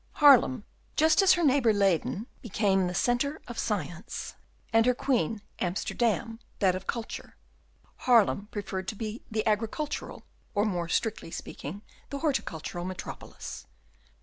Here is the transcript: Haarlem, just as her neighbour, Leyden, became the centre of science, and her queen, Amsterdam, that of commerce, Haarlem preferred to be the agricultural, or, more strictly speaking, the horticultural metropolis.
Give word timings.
Haarlem, 0.13 0.63
just 0.95 1.21
as 1.21 1.33
her 1.33 1.43
neighbour, 1.43 1.71
Leyden, 1.71 2.25
became 2.41 2.87
the 2.87 2.95
centre 2.95 3.39
of 3.47 3.59
science, 3.59 4.33
and 4.73 4.87
her 4.87 4.95
queen, 4.95 5.43
Amsterdam, 5.59 6.39
that 6.57 6.73
of 6.73 6.87
commerce, 6.87 7.33
Haarlem 8.07 8.47
preferred 8.49 8.87
to 8.87 8.95
be 8.95 9.21
the 9.29 9.45
agricultural, 9.45 10.23
or, 10.55 10.65
more 10.65 10.89
strictly 10.89 11.29
speaking, 11.29 11.83
the 12.09 12.17
horticultural 12.17 12.83
metropolis. 12.83 13.67